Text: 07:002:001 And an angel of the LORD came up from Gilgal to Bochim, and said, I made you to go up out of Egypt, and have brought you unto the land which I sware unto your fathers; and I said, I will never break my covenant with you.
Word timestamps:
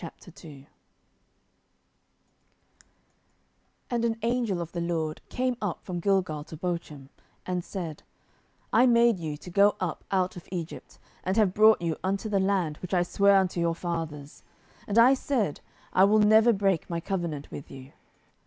07:002:001 0.01 0.65
And 3.91 4.03
an 4.03 4.17
angel 4.23 4.59
of 4.59 4.71
the 4.71 4.81
LORD 4.81 5.21
came 5.29 5.55
up 5.61 5.83
from 5.83 5.99
Gilgal 5.99 6.43
to 6.45 6.57
Bochim, 6.57 7.09
and 7.45 7.63
said, 7.63 8.01
I 8.73 8.87
made 8.87 9.19
you 9.19 9.37
to 9.37 9.49
go 9.51 9.75
up 9.79 10.03
out 10.09 10.35
of 10.35 10.49
Egypt, 10.51 10.97
and 11.23 11.37
have 11.37 11.53
brought 11.53 11.83
you 11.83 11.97
unto 12.03 12.29
the 12.29 12.39
land 12.39 12.77
which 12.77 12.95
I 12.95 13.03
sware 13.03 13.35
unto 13.35 13.59
your 13.59 13.75
fathers; 13.75 14.41
and 14.87 14.97
I 14.97 15.13
said, 15.13 15.61
I 15.93 16.05
will 16.05 16.17
never 16.17 16.51
break 16.51 16.89
my 16.89 16.99
covenant 16.99 17.51
with 17.51 17.69
you. 17.69 17.91